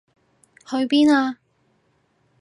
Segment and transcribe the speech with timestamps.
[0.65, 1.37] 去邊啊？